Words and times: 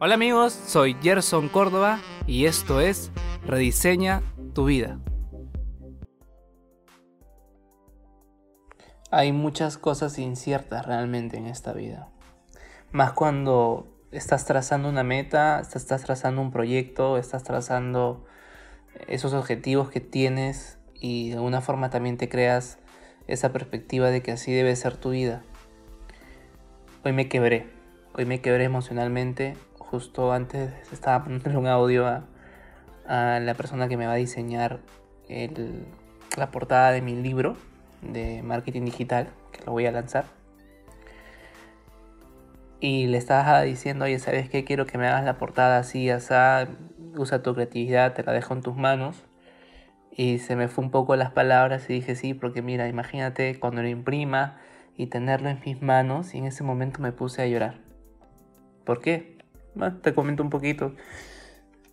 Hola 0.00 0.14
amigos, 0.14 0.52
soy 0.52 0.96
Gerson 1.02 1.48
Córdoba 1.48 1.98
y 2.24 2.46
esto 2.46 2.80
es 2.80 3.10
Rediseña 3.44 4.22
tu 4.54 4.66
vida. 4.66 5.00
Hay 9.10 9.32
muchas 9.32 9.76
cosas 9.76 10.20
inciertas 10.20 10.86
realmente 10.86 11.36
en 11.36 11.46
esta 11.46 11.72
vida. 11.72 12.10
Más 12.92 13.10
cuando 13.10 13.88
estás 14.12 14.44
trazando 14.44 14.88
una 14.88 15.02
meta, 15.02 15.58
estás 15.58 16.04
trazando 16.04 16.42
un 16.42 16.52
proyecto, 16.52 17.18
estás 17.18 17.42
trazando 17.42 18.24
esos 19.08 19.32
objetivos 19.32 19.90
que 19.90 19.98
tienes 19.98 20.78
y 20.94 21.30
de 21.30 21.38
alguna 21.38 21.60
forma 21.60 21.90
también 21.90 22.18
te 22.18 22.28
creas 22.28 22.78
esa 23.26 23.52
perspectiva 23.52 24.10
de 24.10 24.22
que 24.22 24.30
así 24.30 24.52
debe 24.52 24.76
ser 24.76 24.96
tu 24.96 25.10
vida. 25.10 25.42
Hoy 27.04 27.12
me 27.12 27.28
quebré, 27.28 27.68
hoy 28.14 28.26
me 28.26 28.40
quebré 28.40 28.62
emocionalmente 28.62 29.56
justo 29.90 30.32
antes 30.32 30.70
estaba 30.92 31.24
poniéndole 31.24 31.56
un 31.56 31.66
audio 31.66 32.06
a, 32.06 32.24
la 33.40 33.54
persona 33.54 33.88
que 33.88 33.96
me 33.96 34.06
va 34.06 34.12
a 34.12 34.16
diseñar 34.16 34.80
la 36.36 36.50
portada 36.50 36.92
de 36.92 37.00
mi 37.00 37.14
libro 37.14 37.56
de 38.02 38.42
marketing 38.42 38.84
digital, 38.84 39.30
que 39.50 39.64
lo 39.64 39.72
voy 39.72 39.86
a 39.86 39.92
lanzar. 39.92 40.26
Y 42.80 43.06
le 43.06 43.16
estaba 43.16 43.62
diciendo, 43.62 44.04
oye, 44.04 44.18
¿sabes 44.18 44.50
qué? 44.50 44.62
Quiero 44.64 44.86
que 44.86 44.98
me 44.98 45.08
hagas 45.08 45.24
la 45.24 45.38
portada 45.38 45.78
así, 45.78 46.10
así, 46.10 46.34
usa 47.16 47.42
tu 47.42 47.54
creatividad, 47.54 48.12
te 48.12 48.22
la 48.22 48.32
dejo 48.32 48.54
en 48.54 48.62
tus 48.62 48.76
manos. 48.76 49.24
Y 50.12 50.38
se 50.38 50.54
me 50.54 50.68
fue 50.68 50.84
un 50.84 50.90
poco 50.90 51.16
las 51.16 51.30
palabras 51.30 51.88
y 51.88 51.94
dije, 51.94 52.14
sí, 52.14 52.34
porque 52.34 52.60
mira, 52.60 52.88
imagínate 52.88 53.58
cuando 53.58 53.82
lo 53.82 53.88
imprima 53.88 54.58
y 54.96 55.06
tenerlo 55.06 55.48
en 55.48 55.60
mis 55.64 55.80
manos 55.80 56.34
y 56.34 56.38
en 56.38 56.44
ese 56.44 56.62
momento 56.62 57.00
me 57.00 57.12
puse 57.12 57.40
a 57.42 57.46
llorar. 57.46 57.80
¿Por 58.84 59.00
qué? 59.00 59.37
Te 60.02 60.14
comento 60.14 60.42
un 60.42 60.50
poquito. 60.50 60.94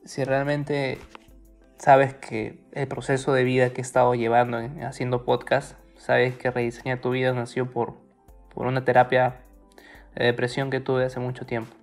Si 0.03 0.23
realmente 0.23 0.99
sabes 1.77 2.13
que 2.13 2.59
el 2.71 2.87
proceso 2.87 3.33
de 3.33 3.43
vida 3.43 3.71
que 3.71 3.81
he 3.81 3.83
estado 3.83 4.15
llevando 4.15 4.59
haciendo 4.83 5.25
podcast, 5.25 5.77
sabes 5.97 6.35
que 6.35 6.51
Rediseña 6.51 7.01
tu 7.01 7.11
vida 7.11 7.33
nació 7.33 7.69
por, 7.69 7.95
por 8.53 8.67
una 8.67 8.85
terapia 8.85 9.41
de 10.15 10.25
depresión 10.25 10.69
que 10.69 10.79
tuve 10.79 11.05
hace 11.05 11.19
mucho 11.19 11.45
tiempo. 11.45 11.75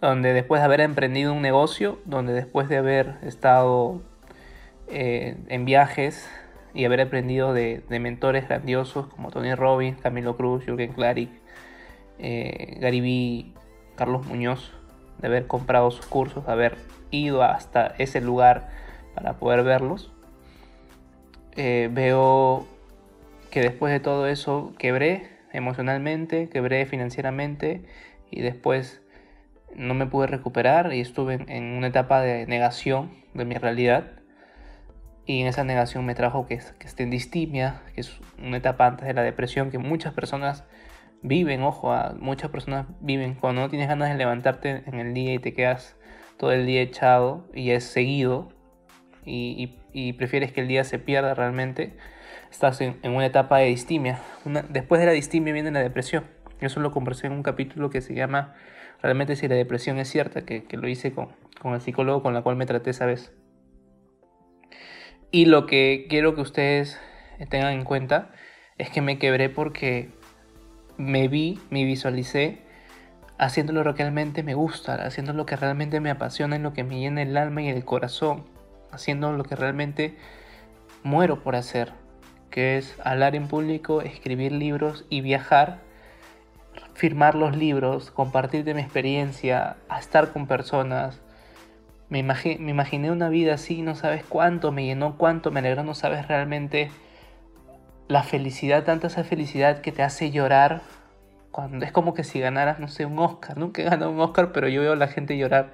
Donde 0.00 0.32
después 0.32 0.60
de 0.60 0.66
haber 0.66 0.80
emprendido 0.80 1.32
un 1.32 1.40
negocio, 1.40 1.98
donde 2.04 2.32
después 2.34 2.68
de 2.68 2.76
haber 2.76 3.16
estado 3.22 4.02
eh, 4.88 5.36
en 5.48 5.64
viajes 5.64 6.28
y 6.74 6.84
haber 6.84 7.00
aprendido 7.00 7.54
de, 7.54 7.82
mentores 7.88 8.46
grandiosos 8.46 9.06
como 9.06 9.30
Tony 9.30 9.54
Robbins, 9.54 10.00
Camilo 10.00 10.36
Cruz, 10.36 10.64
Jürgen 10.64 10.92
Klarik, 10.92 11.30
eh, 12.18 12.76
Gary 12.80 13.00
Vee, 13.00 13.54
Carlos 13.96 14.26
Muñoz, 14.26 14.72
de 15.18 15.28
haber 15.28 15.46
comprado 15.46 15.90
sus 15.90 16.06
cursos, 16.06 16.46
de 16.46 16.52
haber 16.52 16.76
ido 17.10 17.42
hasta 17.42 17.94
ese 17.98 18.20
lugar 18.20 18.68
para 19.14 19.34
poder 19.38 19.64
verlos, 19.64 20.12
eh, 21.56 21.88
veo 21.90 22.66
que 23.50 23.60
después 23.60 23.92
de 23.92 24.00
todo 24.00 24.26
eso 24.26 24.74
quebré 24.78 25.30
emocionalmente, 25.52 26.48
quebré 26.50 26.84
financieramente 26.84 27.84
y 28.30 28.42
después 28.42 29.00
no 29.74 29.94
me 29.94 30.06
pude 30.06 30.26
recuperar 30.26 30.92
y 30.92 31.00
estuve 31.00 31.44
en, 31.48 31.64
una 31.64 31.86
etapa 31.86 32.20
de 32.20 32.46
negación 32.46 33.10
de 33.34 33.44
mi 33.44 33.54
realidad. 33.54 34.12
Y 35.24 35.40
en 35.40 35.48
esa 35.48 35.64
negación 35.64 36.04
me 36.04 36.14
trajo 36.14 36.46
que, 36.46 36.60
que 36.78 36.86
esté 36.86 37.02
en 37.02 37.10
distimia, 37.10 37.82
que 37.94 38.02
es 38.02 38.20
una 38.38 38.58
etapa 38.58 38.86
antes 38.86 39.06
de 39.06 39.14
la 39.14 39.22
depresión 39.22 39.70
que 39.70 39.78
muchas 39.78 40.12
personas 40.12 40.64
viven, 41.22 41.62
ojo, 41.62 41.94
muchas 42.18 42.50
personas 42.50 42.86
viven 43.00 43.34
cuando 43.34 43.62
no 43.62 43.68
tienes 43.68 43.88
ganas 43.88 44.10
de 44.10 44.16
levantarte 44.16 44.82
en 44.86 45.00
el 45.00 45.14
día 45.14 45.34
y 45.34 45.38
te 45.38 45.52
quedas 45.52 45.96
todo 46.36 46.52
el 46.52 46.66
día 46.66 46.82
echado 46.82 47.48
y 47.54 47.70
es 47.70 47.84
seguido 47.84 48.52
y, 49.24 50.12
prefieres 50.18 50.52
que 50.52 50.60
el 50.60 50.68
día 50.68 50.84
se 50.84 50.98
pierda 50.98 51.34
realmente, 51.34 51.96
estás 52.50 52.80
en, 52.80 52.98
una 53.04 53.26
etapa 53.26 53.58
de 53.58 53.66
distimia. 53.66 54.20
después 54.68 55.00
de 55.00 55.06
la 55.06 55.12
distimia 55.12 55.52
viene 55.52 55.70
la 55.70 55.80
depresión. 55.80 56.24
Eso 56.60 56.80
lo 56.80 56.90
conversé 56.90 57.26
en 57.26 57.32
un 57.32 57.42
capítulo 57.42 57.90
que 57.90 58.00
se 58.00 58.14
llama 58.14 58.54
Realmente 59.02 59.36
si 59.36 59.46
la 59.46 59.56
depresión 59.56 59.98
es 59.98 60.08
cierta, 60.08 60.44
que, 60.44 60.64
lo 60.72 60.88
hice 60.88 61.12
con, 61.12 61.28
con 61.60 61.74
el 61.74 61.80
psicólogo 61.80 62.22
con 62.22 62.34
la 62.34 62.42
cual 62.42 62.56
me 62.56 62.66
traté 62.66 62.90
esa 62.90 63.06
vez. 63.06 63.34
Y 65.30 65.46
lo 65.46 65.66
que 65.66 66.06
quiero 66.08 66.34
que 66.34 66.40
ustedes 66.40 66.98
tengan 67.50 67.74
en 67.74 67.84
cuenta 67.84 68.32
es 68.78 68.90
que 68.90 69.02
me 69.02 69.18
quebré 69.18 69.50
porque 69.50 70.10
me 70.98 71.28
vi, 71.28 71.60
me 71.70 71.84
visualicé 71.84 72.66
haciendo 73.38 73.72
lo 73.72 73.94
que 73.94 74.02
realmente 74.02 74.42
me 74.42 74.54
gusta, 74.54 74.94
haciendo 74.94 75.32
lo 75.32 75.46
que 75.46 75.56
realmente 75.56 76.00
me 76.00 76.10
apasiona, 76.10 76.56
en 76.56 76.62
lo 76.62 76.72
que 76.72 76.84
me 76.84 76.98
llena 76.98 77.22
el 77.22 77.36
alma 77.36 77.62
y 77.62 77.68
el 77.68 77.84
corazón, 77.84 78.44
haciendo 78.90 79.32
lo 79.32 79.44
que 79.44 79.56
realmente 79.56 80.16
muero 81.02 81.42
por 81.42 81.56
hacer, 81.56 81.92
que 82.50 82.78
es 82.78 82.96
hablar 83.04 83.34
en 83.34 83.48
público, 83.48 84.00
escribir 84.00 84.52
libros 84.52 85.04
y 85.10 85.20
viajar, 85.20 85.80
firmar 86.94 87.34
los 87.34 87.56
libros, 87.56 88.10
compartir 88.10 88.64
de 88.64 88.74
mi 88.74 88.80
experiencia, 88.80 89.76
a 89.88 89.98
estar 89.98 90.32
con 90.32 90.46
personas. 90.46 91.20
Me, 92.08 92.22
me 92.22 92.70
imaginé 92.70 93.10
una 93.10 93.28
vida 93.28 93.54
así, 93.54 93.82
no 93.82 93.94
sabes 93.94 94.24
cuánto 94.24 94.72
me 94.72 94.86
llenó, 94.86 95.16
cuánto 95.18 95.50
me 95.50 95.60
alegró, 95.60 95.82
no 95.82 95.94
sabes 95.94 96.26
realmente 96.28 96.90
la 98.08 98.22
felicidad, 98.22 98.84
tanta 98.84 99.08
esa 99.08 99.24
felicidad 99.24 99.80
que 99.80 99.92
te 99.92 100.02
hace 100.02 100.30
llorar 100.30 100.82
cuando 101.50 101.84
es 101.86 101.92
como 101.92 102.14
que 102.14 102.22
si 102.22 102.38
ganaras, 102.38 102.78
no 102.80 102.88
sé, 102.88 103.06
un 103.06 103.18
Oscar. 103.18 103.56
Nunca 103.56 103.82
he 103.82 103.84
ganado 103.86 104.10
un 104.10 104.20
Oscar, 104.20 104.52
pero 104.52 104.68
yo 104.68 104.82
veo 104.82 104.92
a 104.92 104.96
la 104.96 105.08
gente 105.08 105.38
llorar 105.38 105.72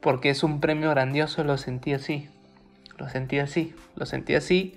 porque 0.00 0.30
es 0.30 0.42
un 0.42 0.60
premio 0.60 0.90
grandioso, 0.90 1.44
lo 1.44 1.58
sentí 1.58 1.92
así. 1.92 2.28
Lo 2.98 3.08
sentí 3.08 3.38
así, 3.38 3.74
lo 3.96 4.06
sentí 4.06 4.34
así. 4.34 4.76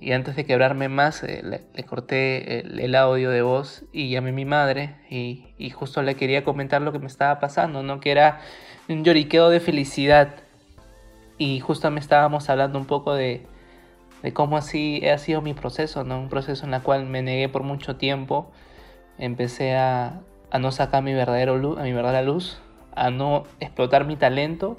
Y 0.00 0.12
antes 0.12 0.36
de 0.36 0.44
quebrarme 0.44 0.88
más, 0.88 1.22
eh, 1.24 1.42
le, 1.42 1.84
corté 1.84 2.60
el, 2.60 2.94
audio 2.94 3.30
de 3.30 3.42
voz 3.42 3.84
y 3.92 4.10
llamé 4.10 4.30
a 4.30 4.32
mi 4.32 4.44
madre 4.44 4.94
y, 5.10 5.46
y, 5.58 5.70
justo 5.70 6.02
le 6.02 6.14
quería 6.14 6.44
comentar 6.44 6.82
lo 6.82 6.92
que 6.92 7.00
me 7.00 7.08
estaba 7.08 7.40
pasando, 7.40 7.82
¿no? 7.82 7.98
Que 7.98 8.12
era 8.12 8.40
un 8.88 9.04
lloriqueo 9.04 9.50
de 9.50 9.60
felicidad. 9.60 10.36
Y 11.36 11.60
justo 11.60 11.90
me 11.90 12.00
estábamos 12.00 12.48
hablando 12.48 12.78
un 12.78 12.86
poco 12.86 13.14
de, 13.14 13.46
de 14.22 14.32
cómo 14.32 14.56
así 14.56 15.06
ha 15.08 15.18
sido 15.18 15.42
mi 15.42 15.54
proceso, 15.54 16.04
¿no? 16.04 16.18
Un 16.18 16.28
proceso 16.28 16.66
en 16.66 16.74
el 16.74 16.82
cual 16.82 17.06
me 17.06 17.22
negué 17.22 17.48
por 17.48 17.62
mucho 17.62 17.96
tiempo, 17.96 18.50
empecé 19.18 19.76
a, 19.76 20.20
no 20.58 20.72
sacar 20.72 21.02
mi, 21.02 21.14
verdadero 21.14 21.56
luz, 21.56 21.78
a 21.78 21.82
mi 21.82 21.92
verdadera 21.92 22.22
luz, 22.22 22.60
a 22.94 23.10
no 23.10 23.44
explotar 23.60 24.06
mi 24.06 24.16
talento 24.16 24.76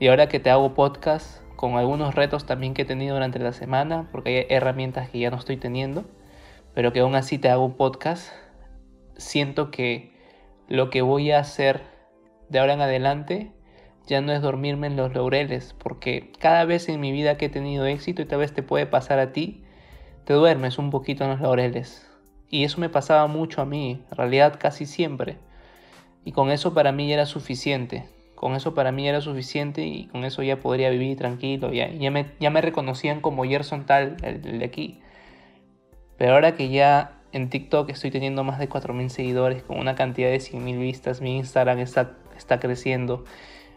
y 0.00 0.08
ahora 0.08 0.28
que 0.28 0.40
te 0.40 0.50
hago 0.50 0.74
podcast 0.74 1.42
con 1.54 1.76
algunos 1.76 2.14
retos 2.14 2.44
también 2.44 2.74
que 2.74 2.82
he 2.82 2.84
tenido 2.84 3.14
durante 3.14 3.38
la 3.38 3.52
semana, 3.52 4.08
porque 4.12 4.38
hay 4.38 4.56
herramientas 4.56 5.08
que 5.08 5.18
ya 5.20 5.30
no 5.30 5.38
estoy 5.38 5.56
teniendo, 5.56 6.04
pero 6.74 6.92
que 6.92 7.00
aún 7.00 7.14
así 7.14 7.38
te 7.38 7.48
hago 7.48 7.64
un 7.64 7.76
podcast, 7.76 8.30
siento 9.16 9.70
que 9.70 10.14
lo 10.68 10.90
que 10.90 11.00
voy 11.00 11.30
a 11.30 11.38
hacer 11.38 11.82
de 12.50 12.58
ahora 12.58 12.74
en 12.74 12.82
adelante 12.82 13.55
ya 14.06 14.20
no 14.20 14.32
es 14.32 14.40
dormirme 14.40 14.86
en 14.86 14.96
los 14.96 15.14
laureles, 15.14 15.74
porque 15.78 16.30
cada 16.38 16.64
vez 16.64 16.88
en 16.88 17.00
mi 17.00 17.12
vida 17.12 17.36
que 17.36 17.46
he 17.46 17.48
tenido 17.48 17.86
éxito 17.86 18.22
y 18.22 18.26
tal 18.26 18.38
vez 18.38 18.54
te 18.54 18.62
puede 18.62 18.86
pasar 18.86 19.18
a 19.18 19.32
ti, 19.32 19.64
te 20.24 20.32
duermes 20.32 20.78
un 20.78 20.90
poquito 20.90 21.24
en 21.24 21.30
los 21.30 21.40
laureles. 21.40 22.08
Y 22.48 22.64
eso 22.64 22.80
me 22.80 22.88
pasaba 22.88 23.26
mucho 23.26 23.60
a 23.60 23.66
mí, 23.66 24.02
en 24.10 24.16
realidad 24.16 24.58
casi 24.58 24.86
siempre. 24.86 25.38
Y 26.24 26.32
con 26.32 26.50
eso 26.50 26.74
para 26.74 26.92
mí 26.92 27.08
ya 27.08 27.14
era 27.14 27.26
suficiente. 27.26 28.08
Con 28.36 28.54
eso 28.54 28.74
para 28.74 28.92
mí 28.92 29.08
era 29.08 29.20
suficiente 29.20 29.82
y 29.86 30.06
con 30.06 30.24
eso 30.24 30.42
ya 30.42 30.60
podría 30.60 30.90
vivir 30.90 31.16
tranquilo. 31.16 31.72
Ya, 31.72 31.88
ya, 31.90 32.10
me, 32.10 32.26
ya 32.38 32.50
me 32.50 32.60
reconocían 32.60 33.20
como 33.20 33.44
Gerson 33.44 33.86
tal, 33.86 34.16
el, 34.22 34.42
de 34.42 34.64
aquí. 34.64 35.00
Pero 36.18 36.34
ahora 36.34 36.54
que 36.54 36.68
ya 36.68 37.22
en 37.32 37.48
TikTok 37.48 37.90
estoy 37.90 38.10
teniendo 38.10 38.44
más 38.44 38.58
de 38.58 38.68
4.000 38.68 39.08
seguidores 39.08 39.62
con 39.62 39.78
una 39.78 39.94
cantidad 39.94 40.30
de 40.30 40.38
100.000 40.38 40.78
vistas, 40.78 41.20
mi 41.20 41.36
Instagram 41.36 41.78
está, 41.78 42.16
está 42.36 42.60
creciendo 42.60 43.24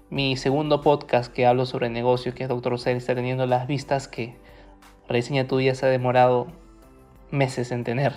mi 0.09 0.37
segundo 0.37 0.81
podcast 0.81 1.31
que 1.31 1.45
hablo 1.45 1.65
sobre 1.65 1.89
negocios, 1.89 2.33
que 2.33 2.43
es 2.43 2.49
Doctor 2.49 2.79
Cell, 2.79 2.97
está 2.97 3.13
teniendo 3.13 3.45
las 3.45 3.67
vistas 3.67 4.07
que 4.07 4.35
Rediseña 5.07 5.47
tu 5.47 5.59
se 5.59 5.85
ha 5.85 5.89
demorado 5.89 6.47
meses 7.31 7.71
en 7.71 7.83
tener, 7.83 8.13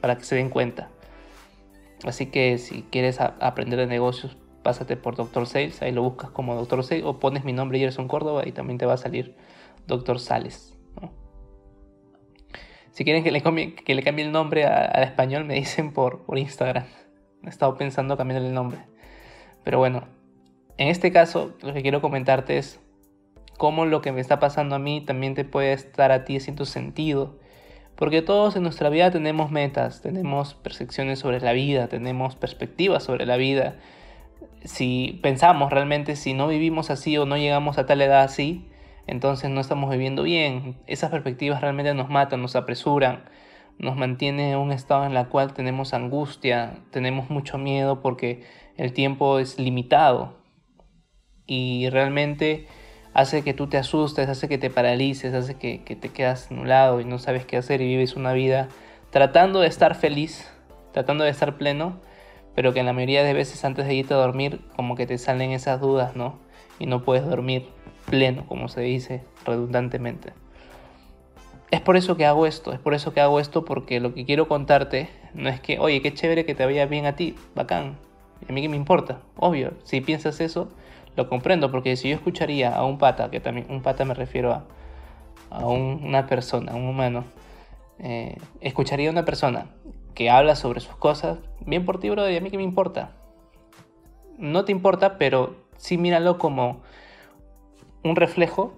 para 0.00 0.16
que 0.16 0.24
se 0.24 0.36
den 0.36 0.50
cuenta. 0.50 0.88
Así 2.04 2.26
que 2.26 2.58
si 2.58 2.82
quieres 2.82 3.20
aprender 3.20 3.78
de 3.78 3.86
negocios, 3.86 4.36
pásate 4.62 4.96
por 4.96 5.16
Doctor 5.16 5.46
Sales, 5.46 5.82
ahí 5.82 5.92
lo 5.92 6.02
buscas 6.02 6.30
como 6.30 6.54
Doctor 6.54 6.82
Sales 6.82 7.04
o 7.04 7.18
pones 7.18 7.44
mi 7.44 7.52
nombre 7.52 7.78
Gerson 7.78 8.08
Córdoba 8.08 8.42
y 8.46 8.52
también 8.52 8.78
te 8.78 8.86
va 8.86 8.94
a 8.94 8.98
salir 8.98 9.36
Doctor 9.86 10.18
Sales. 10.18 10.76
Si 12.90 13.04
quieren 13.04 13.22
que 13.22 13.30
le, 13.30 13.42
que 13.74 13.94
le 13.94 14.02
cambie 14.02 14.24
el 14.24 14.32
nombre 14.32 14.66
al 14.66 15.04
español, 15.04 15.44
me 15.44 15.54
dicen 15.54 15.92
por, 15.92 16.22
por 16.24 16.38
Instagram. 16.38 16.84
He 17.44 17.48
estado 17.48 17.76
pensando 17.76 18.16
cambiar 18.16 18.42
el 18.42 18.52
nombre. 18.52 18.80
Pero 19.64 19.78
bueno, 19.78 20.08
en 20.80 20.88
este 20.88 21.12
caso, 21.12 21.52
lo 21.60 21.74
que 21.74 21.82
quiero 21.82 22.00
comentarte 22.00 22.56
es 22.56 22.80
cómo 23.58 23.84
lo 23.84 24.00
que 24.00 24.12
me 24.12 24.22
está 24.22 24.38
pasando 24.38 24.76
a 24.76 24.78
mí 24.78 25.02
también 25.02 25.34
te 25.34 25.44
puede 25.44 25.74
estar 25.74 26.10
a 26.10 26.24
ti 26.24 26.38
haciendo 26.38 26.64
sentido. 26.64 27.38
Porque 27.96 28.22
todos 28.22 28.56
en 28.56 28.62
nuestra 28.62 28.88
vida 28.88 29.10
tenemos 29.10 29.50
metas, 29.50 30.00
tenemos 30.00 30.54
percepciones 30.54 31.18
sobre 31.18 31.38
la 31.40 31.52
vida, 31.52 31.88
tenemos 31.88 32.34
perspectivas 32.34 33.02
sobre 33.02 33.26
la 33.26 33.36
vida. 33.36 33.76
si 34.64 35.20
pensamos 35.22 35.70
realmente 35.70 36.16
si 36.16 36.32
no 36.32 36.48
vivimos 36.48 36.88
así 36.88 37.18
o 37.18 37.26
no 37.26 37.36
llegamos 37.36 37.76
a 37.76 37.84
tal 37.84 38.00
edad 38.00 38.22
así, 38.22 38.66
entonces 39.06 39.50
no 39.50 39.60
estamos 39.60 39.90
viviendo 39.90 40.22
bien. 40.22 40.78
Esas 40.86 41.10
perspectivas 41.10 41.60
realmente 41.60 41.92
nos 41.92 42.08
matan, 42.08 42.40
nos 42.40 42.56
apresuran, 42.56 43.24
nos 43.76 43.96
mantiene 43.96 44.52
en 44.52 44.58
un 44.58 44.72
estado 44.72 45.04
en 45.04 45.14
el 45.14 45.28
cual 45.28 45.52
tenemos 45.52 45.92
angustia, 45.92 46.78
tenemos 46.90 47.28
mucho 47.28 47.58
miedo 47.58 48.00
porque 48.00 48.44
el 48.78 48.94
tiempo 48.94 49.38
es 49.38 49.58
limitado 49.58 50.39
y 51.50 51.90
realmente 51.90 52.68
hace 53.12 53.42
que 53.42 53.54
tú 53.54 53.66
te 53.66 53.76
asustes, 53.76 54.28
hace 54.28 54.48
que 54.48 54.56
te 54.56 54.70
paralices, 54.70 55.34
hace 55.34 55.54
que, 55.54 55.78
te 55.78 56.08
quedas 56.10 56.48
anulado 56.52 57.00
y 57.00 57.04
no 57.04 57.18
sabes 57.18 57.44
qué 57.44 57.56
hacer 57.56 57.80
y 57.80 57.86
vives 57.88 58.14
una 58.14 58.32
vida 58.32 58.68
tratando 59.10 59.58
de 59.58 59.66
estar 59.66 59.96
feliz, 59.96 60.48
tratando 60.92 61.24
de 61.24 61.30
estar 61.30 61.56
pleno, 61.56 61.98
pero 62.54 62.72
que 62.72 62.78
en 62.78 62.86
la 62.86 62.92
mayoría 62.92 63.24
de 63.24 63.32
veces 63.32 63.64
antes 63.64 63.88
de 63.88 63.94
irte 63.94 64.14
a 64.14 64.18
dormir 64.18 64.60
como 64.76 64.94
que 64.94 65.08
te 65.08 65.18
salen 65.18 65.50
esas 65.50 65.80
dudas, 65.80 66.14
¿no? 66.14 66.38
Y 66.78 66.86
no 66.86 67.02
puedes 67.02 67.26
dormir 67.26 67.66
pleno, 68.06 68.46
como 68.46 68.68
se 68.68 68.82
dice 68.82 69.24
redundantemente. 69.44 70.32
Es 71.72 71.80
por 71.80 71.96
eso 71.96 72.16
que 72.16 72.26
hago 72.26 72.46
esto, 72.46 72.72
es 72.72 72.78
por 72.78 72.94
eso 72.94 73.12
que 73.12 73.20
hago 73.20 73.40
esto, 73.40 73.64
porque 73.64 73.98
lo 73.98 74.14
que 74.14 74.24
quiero 74.24 74.46
contarte 74.46 75.08
no 75.34 75.48
es 75.48 75.60
que, 75.60 75.80
oye, 75.80 76.00
qué 76.00 76.14
chévere 76.14 76.44
que 76.44 76.54
te 76.54 76.64
vaya 76.64 76.86
bien 76.86 77.06
a 77.06 77.16
ti, 77.16 77.34
bacán, 77.56 77.96
a 78.48 78.52
mí 78.52 78.62
que 78.62 78.68
me 78.68 78.76
importa, 78.76 79.20
obvio, 79.36 79.72
si 79.82 80.00
piensas 80.00 80.40
eso, 80.40 80.70
lo 81.20 81.28
comprendo, 81.28 81.70
porque 81.70 81.96
si 81.96 82.08
yo 82.08 82.14
escucharía 82.16 82.74
a 82.74 82.84
un 82.84 82.98
pata, 82.98 83.30
que 83.30 83.40
también 83.40 83.66
un 83.68 83.82
pata 83.82 84.04
me 84.04 84.14
refiero 84.14 84.52
a, 84.52 84.64
a 85.50 85.66
una 85.66 86.26
persona, 86.26 86.74
un 86.74 86.86
humano, 86.86 87.24
eh, 87.98 88.38
escucharía 88.60 89.08
a 89.08 89.12
una 89.12 89.26
persona 89.26 89.66
que 90.14 90.30
habla 90.30 90.56
sobre 90.56 90.80
sus 90.80 90.96
cosas, 90.96 91.38
bien 91.60 91.84
por 91.84 92.00
ti, 92.00 92.08
brother, 92.08 92.32
y 92.32 92.36
a 92.36 92.40
mí 92.40 92.50
que 92.50 92.56
me 92.56 92.62
importa. 92.62 93.12
No 94.38 94.64
te 94.64 94.72
importa, 94.72 95.18
pero 95.18 95.56
sí 95.76 95.98
míralo 95.98 96.38
como 96.38 96.80
un 98.02 98.16
reflejo 98.16 98.72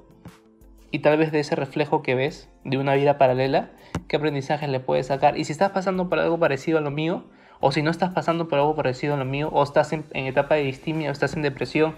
y 0.90 0.98
tal 0.98 1.16
vez 1.16 1.30
de 1.30 1.40
ese 1.40 1.54
reflejo 1.54 2.02
que 2.02 2.14
ves 2.14 2.50
de 2.64 2.78
una 2.78 2.94
vida 2.94 3.16
paralela, 3.16 3.70
qué 4.08 4.16
aprendizaje 4.16 4.66
le 4.68 4.80
puedes 4.80 5.06
sacar. 5.06 5.38
Y 5.38 5.44
si 5.44 5.52
estás 5.52 5.70
pasando 5.70 6.08
por 6.08 6.18
algo 6.18 6.38
parecido 6.38 6.78
a 6.78 6.80
lo 6.80 6.90
mío, 6.90 7.24
o 7.60 7.70
si 7.70 7.80
no 7.80 7.90
estás 7.90 8.10
pasando 8.10 8.48
por 8.48 8.58
algo 8.58 8.74
parecido 8.74 9.14
a 9.14 9.16
lo 9.16 9.24
mío, 9.24 9.48
o 9.52 9.62
estás 9.62 9.92
en, 9.92 10.04
etapa 10.12 10.56
de 10.56 10.64
distimia, 10.64 11.08
o 11.08 11.12
estás 11.12 11.34
en 11.34 11.42
depresión, 11.42 11.94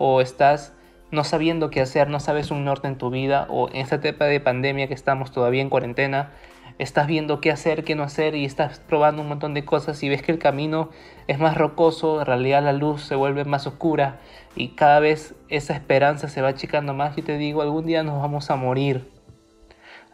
o 0.00 0.20
estás 0.20 0.72
no 1.10 1.24
sabiendo 1.24 1.70
qué 1.70 1.80
hacer, 1.80 2.08
no 2.08 2.20
sabes 2.20 2.52
un 2.52 2.64
norte 2.64 2.86
en 2.86 2.98
tu 2.98 3.10
vida, 3.10 3.46
o 3.50 3.68
en 3.68 3.76
esta 3.76 3.96
etapa 3.96 4.26
de 4.26 4.38
pandemia 4.38 4.86
que 4.86 4.94
estamos 4.94 5.32
todavía 5.32 5.60
en 5.60 5.70
cuarentena, 5.70 6.30
estás 6.78 7.08
viendo 7.08 7.40
qué 7.40 7.50
hacer, 7.50 7.82
qué 7.82 7.96
no 7.96 8.04
hacer 8.04 8.36
y 8.36 8.44
estás 8.44 8.78
probando 8.78 9.22
un 9.22 9.28
montón 9.28 9.54
de 9.54 9.64
cosas 9.64 10.00
y 10.04 10.08
ves 10.08 10.22
que 10.22 10.30
el 10.30 10.38
camino 10.38 10.90
es 11.26 11.40
más 11.40 11.56
rocoso, 11.56 12.20
en 12.20 12.26
realidad 12.26 12.62
la 12.62 12.72
luz 12.72 13.02
se 13.02 13.16
vuelve 13.16 13.44
más 13.44 13.66
oscura 13.66 14.20
y 14.54 14.68
cada 14.68 15.00
vez 15.00 15.34
esa 15.48 15.74
esperanza 15.74 16.28
se 16.28 16.42
va 16.42 16.48
achicando 16.48 16.94
más 16.94 17.18
y 17.18 17.22
te 17.22 17.36
digo, 17.36 17.62
algún 17.62 17.84
día 17.84 18.04
nos 18.04 18.20
vamos 18.20 18.50
a 18.50 18.56
morir. 18.56 19.10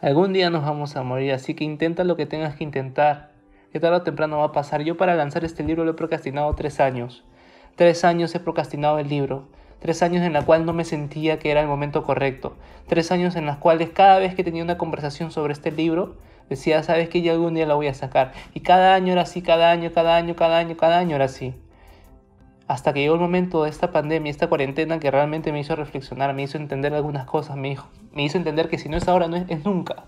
Algún 0.01 0.33
día 0.33 0.49
nos 0.49 0.65
vamos 0.65 0.95
a 0.95 1.03
morir, 1.03 1.31
así 1.33 1.53
que 1.53 1.63
intenta 1.63 2.03
lo 2.03 2.15
que 2.15 2.25
tengas 2.25 2.55
que 2.55 2.63
intentar. 2.63 3.31
Que 3.71 3.79
tarde 3.79 3.97
o 3.97 4.01
temprano 4.01 4.39
va 4.39 4.45
a 4.45 4.51
pasar. 4.51 4.81
Yo 4.81 4.97
para 4.97 5.15
lanzar 5.15 5.43
este 5.43 5.63
libro 5.63 5.83
lo 5.83 5.91
he 5.91 5.95
procrastinado 5.95 6.53
tres 6.55 6.79
años. 6.79 7.23
Tres 7.75 8.03
años 8.05 8.33
he 8.33 8.39
procrastinado 8.39 8.99
el 8.99 9.09
libro. 9.09 9.47
Tres 9.85 10.01
años 10.01 10.25
en 10.25 10.33
la 10.33 10.41
cual 10.41 10.65
no 10.65 10.73
me 10.73 10.83
sentía 10.83 11.37
que 11.37 11.51
era 11.51 11.61
el 11.61 11.67
momento 11.67 12.01
correcto. 12.01 12.55
Tres 12.87 13.11
años 13.11 13.35
en 13.35 13.45
los 13.45 13.57
cuales 13.57 13.91
cada 13.91 14.17
vez 14.17 14.33
que 14.33 14.43
tenía 14.43 14.63
una 14.63 14.79
conversación 14.79 15.29
sobre 15.29 15.53
este 15.53 15.71
libro, 15.71 16.15
decía, 16.49 16.81
sabes 16.81 17.07
que 17.07 17.21
yo 17.21 17.33
algún 17.33 17.53
día 17.53 17.67
la 17.67 17.75
voy 17.75 17.85
a 17.85 17.93
sacar. 17.93 18.31
Y 18.55 18.61
cada 18.61 18.95
año 18.95 19.11
era 19.11 19.21
así, 19.21 19.43
cada 19.43 19.69
año, 19.69 19.91
cada 19.93 20.15
año, 20.15 20.35
cada 20.35 20.57
año, 20.57 20.75
cada 20.75 20.97
año 20.97 21.15
era 21.15 21.25
así. 21.25 21.53
Hasta 22.67 22.93
que 22.93 23.01
llegó 23.01 23.13
el 23.13 23.21
momento 23.21 23.63
de 23.63 23.69
esta 23.69 23.91
pandemia, 23.91 24.31
esta 24.31 24.47
cuarentena 24.47 24.99
que 24.99 25.11
realmente 25.11 25.51
me 25.51 25.59
hizo 25.59 25.75
reflexionar, 25.75 26.33
me 26.33 26.41
hizo 26.41 26.57
entender 26.57 26.95
algunas 26.95 27.27
cosas, 27.27 27.55
me 27.55 27.69
hizo, 27.69 27.87
me 28.11 28.23
hizo 28.23 28.39
entender 28.39 28.69
que 28.69 28.79
si 28.79 28.89
no 28.89 28.97
es 28.97 29.07
ahora, 29.07 29.27
no 29.27 29.35
es, 29.35 29.65
nunca. 29.65 30.05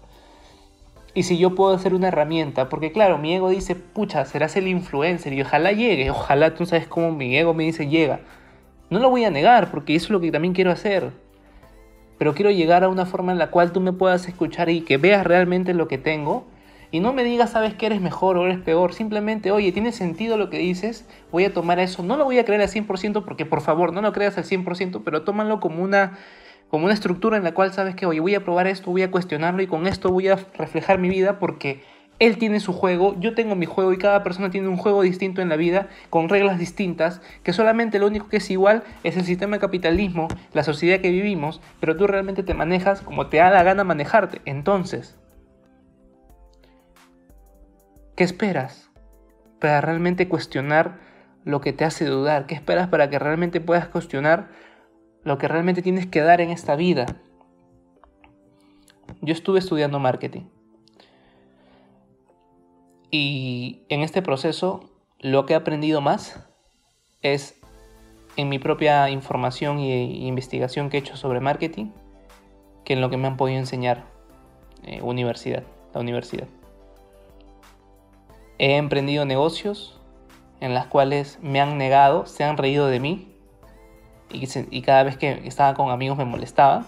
Y 1.13 1.21
si 1.21 1.37
yo 1.37 1.53
puedo 1.53 1.75
hacer 1.75 1.93
una 1.93 2.07
herramienta, 2.07 2.67
porque 2.67 2.91
claro, 2.91 3.19
mi 3.19 3.35
ego 3.35 3.51
dice, 3.51 3.75
pucha, 3.75 4.25
serás 4.25 4.55
el 4.55 4.67
influencer 4.67 5.33
y 5.33 5.43
ojalá 5.43 5.71
llegue, 5.71 6.09
ojalá 6.09 6.55
tú 6.55 6.65
sabes 6.65 6.87
cómo 6.87 7.11
mi 7.11 7.37
ego 7.37 7.53
me 7.53 7.63
dice 7.63 7.87
llega. 7.87 8.21
No 8.89 8.99
lo 8.99 9.09
voy 9.09 9.25
a 9.25 9.29
negar, 9.29 9.71
porque 9.71 9.95
eso 9.95 10.05
es 10.05 10.11
lo 10.11 10.19
que 10.19 10.31
también 10.31 10.53
quiero 10.53 10.71
hacer 10.71 11.11
pero 12.17 12.33
quiero 12.33 12.51
llegar 12.51 12.83
a 12.83 12.89
una 12.89 13.05
forma 13.05 13.31
en 13.31 13.37
la 13.37 13.51
cual 13.51 13.71
tú 13.71 13.79
me 13.79 13.93
puedas 13.93 14.27
escuchar 14.27 14.69
y 14.69 14.81
que 14.81 14.97
veas 14.97 15.25
realmente 15.25 15.73
lo 15.73 15.87
que 15.87 15.97
tengo. 15.97 16.45
Y 16.89 16.99
no 16.99 17.13
me 17.13 17.23
digas, 17.23 17.51
sabes 17.51 17.73
que 17.73 17.85
eres 17.85 18.01
mejor 18.01 18.37
o 18.37 18.45
eres 18.45 18.59
peor. 18.59 18.93
Simplemente, 18.93 19.51
oye, 19.51 19.71
tiene 19.71 19.91
sentido 19.91 20.37
lo 20.37 20.49
que 20.49 20.57
dices, 20.57 21.05
voy 21.31 21.43
a 21.45 21.53
tomar 21.53 21.79
eso. 21.79 22.01
No 22.01 22.15
lo 22.15 22.23
voy 22.23 22.39
a 22.39 22.45
creer 22.45 22.61
al 22.61 22.69
100% 22.69 23.25
porque, 23.25 23.45
por 23.45 23.61
favor, 23.61 23.93
no 23.93 24.01
lo 24.01 24.13
creas 24.13 24.37
al 24.37 24.45
100%, 24.45 25.01
pero 25.03 25.23
tómalo 25.23 25.59
como 25.59 25.83
una, 25.83 26.17
como 26.69 26.85
una 26.85 26.93
estructura 26.93 27.37
en 27.37 27.43
la 27.43 27.53
cual 27.53 27.73
sabes 27.73 27.95
que, 27.95 28.05
oye, 28.05 28.21
voy 28.21 28.35
a 28.35 28.43
probar 28.43 28.67
esto, 28.67 28.89
voy 28.89 29.03
a 29.03 29.11
cuestionarlo 29.11 29.61
y 29.61 29.67
con 29.67 29.85
esto 29.85 30.09
voy 30.09 30.29
a 30.29 30.39
reflejar 30.57 30.97
mi 30.97 31.09
vida 31.09 31.39
porque 31.39 31.83
él 32.19 32.37
tiene 32.37 32.59
su 32.59 32.73
juego, 32.73 33.15
yo 33.19 33.35
tengo 33.35 33.55
mi 33.55 33.65
juego 33.65 33.93
y 33.93 33.97
cada 33.97 34.23
persona 34.23 34.49
tiene 34.49 34.67
un 34.67 34.77
juego 34.77 35.03
distinto 35.03 35.41
en 35.41 35.49
la 35.49 35.55
vida, 35.55 35.87
con 36.09 36.29
reglas 36.29 36.57
distintas, 36.57 37.21
que 37.43 37.53
solamente 37.53 37.99
lo 37.99 38.07
único 38.07 38.27
que 38.27 38.37
es 38.37 38.49
igual 38.49 38.83
es 39.03 39.17
el 39.17 39.23
sistema 39.23 39.57
de 39.57 39.61
capitalismo, 39.61 40.27
la 40.53 40.63
sociedad 40.63 40.99
que 40.99 41.11
vivimos, 41.11 41.61
pero 41.79 41.95
tú 41.95 42.07
realmente 42.07 42.43
te 42.43 42.55
manejas 42.55 43.01
como 43.01 43.27
te 43.27 43.37
da 43.37 43.51
la 43.51 43.63
gana 43.63 43.83
manejarte. 43.83 44.41
Entonces, 44.45 45.19
¿qué 48.15 48.23
esperas 48.23 48.89
para 49.59 49.81
realmente 49.81 50.27
cuestionar 50.27 50.99
lo 51.43 51.61
que 51.61 51.71
te 51.71 51.85
hace 51.85 52.05
dudar? 52.05 52.47
¿Qué 52.47 52.55
esperas 52.55 52.87
para 52.87 53.11
que 53.11 53.19
realmente 53.19 53.61
puedas 53.61 53.87
cuestionar 53.89 54.49
lo 55.23 55.37
que 55.37 55.47
realmente 55.47 55.83
tienes 55.83 56.07
que 56.07 56.21
dar 56.21 56.41
en 56.41 56.49
esta 56.49 56.75
vida? 56.75 57.05
Yo 59.21 59.33
estuve 59.33 59.59
estudiando 59.59 59.99
marketing 59.99 60.56
y 63.11 63.83
en 63.89 64.01
este 64.01 64.21
proceso 64.21 64.89
lo 65.19 65.45
que 65.45 65.53
he 65.53 65.55
aprendido 65.55 66.01
más 66.01 66.39
es 67.21 67.59
en 68.35 68.49
mi 68.49 68.59
propia 68.59 69.09
información 69.09 69.79
e 69.79 70.03
investigación 70.03 70.89
que 70.89 70.97
he 70.97 70.99
hecho 70.99 71.17
sobre 71.17 71.39
marketing 71.39 71.91
que 72.85 72.93
en 72.93 73.01
lo 73.01 73.09
que 73.09 73.17
me 73.17 73.27
han 73.27 73.35
podido 73.35 73.59
enseñar 73.59 74.05
eh, 74.83 75.01
universidad, 75.01 75.63
la 75.93 75.99
universidad. 75.99 76.47
He 78.59 78.77
emprendido 78.77 79.25
negocios 79.25 79.99
en 80.61 80.73
las 80.73 80.87
cuales 80.87 81.37
me 81.41 81.59
han 81.59 81.77
negado, 81.77 82.25
se 82.25 82.43
han 82.43 82.57
reído 82.57 82.87
de 82.87 82.99
mí 82.99 83.35
y, 84.31 84.47
y 84.71 84.81
cada 84.83 85.03
vez 85.03 85.17
que 85.17 85.41
estaba 85.45 85.73
con 85.73 85.89
amigos 85.89 86.17
me 86.17 86.25
molestaba. 86.25 86.85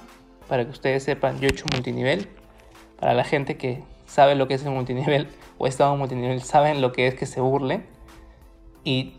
Para 0.47 0.65
que 0.65 0.71
ustedes 0.71 1.03
sepan, 1.03 1.39
yo 1.39 1.47
he 1.47 1.51
hecho 1.51 1.65
multinivel. 1.71 2.29
Para 2.99 3.13
la 3.13 3.23
gente 3.23 3.57
que 3.57 3.83
sabe 4.09 4.35
lo 4.35 4.47
que 4.47 4.55
es 4.55 4.65
el 4.65 4.71
multinivel, 4.71 5.27
o 5.57 5.67
estado 5.67 5.95
multinivel 5.95 6.41
saben 6.41 6.81
lo 6.81 6.91
que 6.91 7.07
es 7.07 7.13
que 7.13 7.25
se 7.25 7.39
burle. 7.39 7.83
Y 8.83 9.13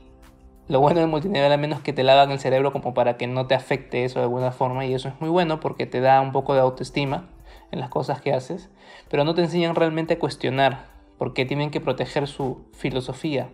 lo 0.69 0.81
bueno 0.81 1.01
del 1.01 1.09
multinivel 1.09 1.51
al 1.51 1.61
menos 1.61 1.81
que 1.81 1.93
te 1.93 2.03
lavan 2.03 2.31
el 2.33 2.41
cerebro 2.41 2.73
como 2.73 2.93
para 2.93 3.17
que 3.17 3.27
no 3.27 3.47
te 3.47 3.55
afecte 3.55 4.05
eso 4.05 4.19
de 4.19 4.25
alguna 4.25 4.51
forma. 4.51 4.85
Y 4.85 4.95
eso 4.95 5.09
es 5.09 5.15
muy 5.21 5.31
bueno 5.31 5.61
porque 5.61 5.87
te 5.87 6.01
da 6.01 6.21
un 6.21 6.33
poco 6.33 6.55
de 6.55 6.61
autoestima 6.61 7.29
en 7.71 7.81
las 7.81 7.89
cosas 7.89 8.21
que 8.21 8.33
haces. 8.33 8.69
Pero 9.09 9.25
no 9.25 9.35
te 9.35 9.43
enseñan 9.43 9.77
realmente 9.77 10.15
a 10.15 10.19
cuestionar 10.19 10.87
porque 11.19 11.45
tienen 11.45 11.71
que 11.71 11.81
proteger 11.81 12.27
su 12.27 12.67
filosofía. 12.73 13.49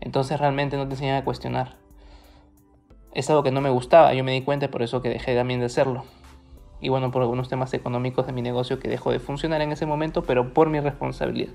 Entonces 0.00 0.40
realmente 0.40 0.76
no 0.76 0.86
te 0.88 0.94
enseñan 0.94 1.16
a 1.16 1.24
cuestionar. 1.24 1.76
Es 3.12 3.30
algo 3.30 3.44
que 3.44 3.52
no 3.52 3.60
me 3.60 3.70
gustaba, 3.70 4.12
yo 4.12 4.24
me 4.24 4.32
di 4.32 4.42
cuenta 4.42 4.68
por 4.68 4.82
eso 4.82 5.00
que 5.02 5.08
dejé 5.08 5.36
también 5.36 5.60
de 5.60 5.66
hacerlo. 5.66 6.04
Y 6.84 6.90
bueno, 6.90 7.10
por 7.10 7.22
algunos 7.22 7.48
temas 7.48 7.72
económicos 7.72 8.26
de 8.26 8.34
mi 8.34 8.42
negocio 8.42 8.78
que 8.78 8.90
dejó 8.90 9.10
de 9.10 9.18
funcionar 9.18 9.62
en 9.62 9.72
ese 9.72 9.86
momento, 9.86 10.22
pero 10.22 10.52
por 10.52 10.68
mi 10.68 10.80
responsabilidad. 10.80 11.54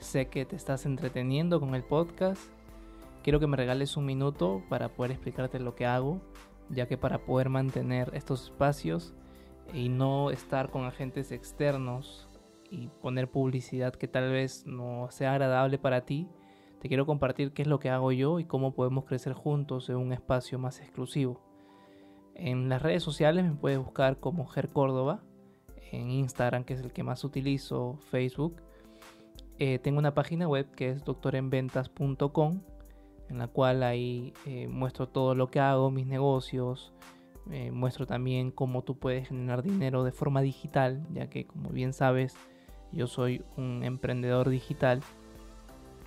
Sé 0.00 0.26
que 0.26 0.44
te 0.46 0.56
estás 0.56 0.84
entreteniendo 0.84 1.60
con 1.60 1.76
el 1.76 1.84
podcast. 1.84 2.42
Quiero 3.22 3.38
que 3.38 3.46
me 3.46 3.56
regales 3.56 3.96
un 3.96 4.04
minuto 4.04 4.64
para 4.68 4.88
poder 4.88 5.12
explicarte 5.12 5.60
lo 5.60 5.76
que 5.76 5.86
hago, 5.86 6.20
ya 6.68 6.88
que 6.88 6.98
para 6.98 7.18
poder 7.18 7.48
mantener 7.48 8.10
estos 8.14 8.46
espacios 8.46 9.14
y 9.72 9.88
no 9.88 10.32
estar 10.32 10.70
con 10.70 10.86
agentes 10.86 11.30
externos 11.30 12.28
y 12.68 12.88
poner 13.00 13.30
publicidad 13.30 13.94
que 13.94 14.08
tal 14.08 14.28
vez 14.32 14.66
no 14.66 15.06
sea 15.12 15.30
agradable 15.30 15.78
para 15.78 16.00
ti, 16.00 16.26
te 16.82 16.88
quiero 16.88 17.06
compartir 17.06 17.52
qué 17.52 17.62
es 17.62 17.68
lo 17.68 17.78
que 17.78 17.90
hago 17.90 18.10
yo 18.10 18.40
y 18.40 18.44
cómo 18.44 18.74
podemos 18.74 19.04
crecer 19.04 19.34
juntos 19.34 19.88
en 19.88 19.94
un 19.94 20.12
espacio 20.12 20.58
más 20.58 20.80
exclusivo. 20.80 21.40
En 22.34 22.68
las 22.68 22.82
redes 22.82 23.04
sociales 23.04 23.44
me 23.44 23.52
puedes 23.52 23.78
buscar 23.78 24.18
como 24.18 24.48
Ger 24.48 24.68
Córdoba, 24.68 25.22
en 25.92 26.10
Instagram 26.10 26.64
que 26.64 26.74
es 26.74 26.80
el 26.80 26.92
que 26.92 27.04
más 27.04 27.22
utilizo, 27.22 28.00
Facebook 28.10 28.56
eh, 29.60 29.78
tengo 29.78 30.00
una 30.00 30.12
página 30.12 30.48
web 30.48 30.72
que 30.72 30.88
es 30.88 31.04
doctorenventas.com 31.04 32.62
en 33.28 33.38
la 33.38 33.46
cual 33.46 33.84
ahí 33.84 34.32
eh, 34.44 34.66
muestro 34.66 35.06
todo 35.06 35.36
lo 35.36 35.52
que 35.52 35.60
hago, 35.60 35.92
mis 35.92 36.08
negocios, 36.08 36.92
eh, 37.52 37.70
muestro 37.70 38.04
también 38.04 38.50
cómo 38.50 38.82
tú 38.82 38.98
puedes 38.98 39.28
generar 39.28 39.62
dinero 39.62 40.02
de 40.02 40.10
forma 40.10 40.42
digital, 40.42 41.06
ya 41.12 41.30
que 41.30 41.46
como 41.46 41.70
bien 41.70 41.92
sabes 41.92 42.36
yo 42.90 43.06
soy 43.06 43.44
un 43.56 43.84
emprendedor 43.84 44.48
digital 44.48 45.00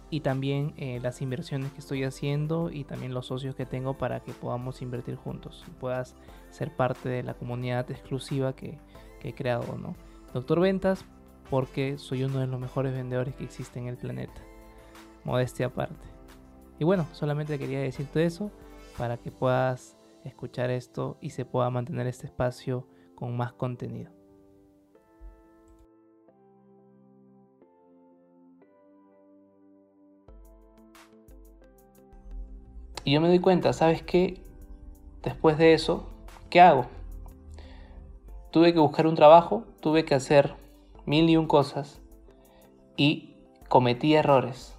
y 0.09 0.21
también 0.21 0.73
eh, 0.77 0.99
las 1.01 1.21
inversiones 1.21 1.71
que 1.71 1.79
estoy 1.79 2.03
haciendo 2.03 2.69
y 2.71 2.83
también 2.83 3.13
los 3.13 3.27
socios 3.27 3.55
que 3.55 3.65
tengo 3.65 3.97
para 3.97 4.21
que 4.21 4.31
podamos 4.31 4.81
invertir 4.81 5.15
juntos 5.15 5.65
y 5.67 5.71
puedas 5.71 6.15
ser 6.49 6.75
parte 6.75 7.09
de 7.09 7.23
la 7.23 7.33
comunidad 7.33 7.89
exclusiva 7.91 8.55
que, 8.55 8.77
que 9.19 9.29
he 9.29 9.33
creado, 9.33 9.77
¿no? 9.77 9.95
Doctor 10.33 10.59
Ventas, 10.59 11.05
porque 11.49 11.97
soy 11.97 12.23
uno 12.23 12.39
de 12.39 12.47
los 12.47 12.59
mejores 12.59 12.93
vendedores 12.93 13.35
que 13.35 13.43
existe 13.43 13.79
en 13.79 13.87
el 13.87 13.97
planeta. 13.97 14.41
Modestia 15.23 15.67
aparte. 15.67 16.07
Y 16.79 16.83
bueno, 16.83 17.07
solamente 17.13 17.57
quería 17.57 17.79
decirte 17.79 18.25
eso 18.25 18.51
para 18.97 19.17
que 19.17 19.31
puedas 19.31 19.97
escuchar 20.23 20.69
esto 20.69 21.17
y 21.21 21.31
se 21.31 21.45
pueda 21.45 21.69
mantener 21.69 22.07
este 22.07 22.27
espacio 22.27 22.87
con 23.15 23.35
más 23.37 23.53
contenido. 23.53 24.14
Y 33.05 33.11
yo 33.11 33.21
me 33.21 33.27
doy 33.27 33.39
cuenta, 33.39 33.71
¿sabes 33.71 34.01
qué? 34.01 34.41
Después 35.21 35.59
de 35.59 35.73
eso, 35.73 36.09
¿qué 36.49 36.59
hago? 36.59 36.87
Tuve 38.51 38.73
que 38.73 38.79
buscar 38.79 39.05
un 39.05 39.13
trabajo, 39.13 39.63
tuve 39.79 40.05
que 40.05 40.15
hacer 40.15 40.55
mil 41.05 41.29
y 41.29 41.37
un 41.37 41.45
cosas 41.45 42.01
y 42.97 43.35
cometí 43.69 44.15
errores. 44.15 44.75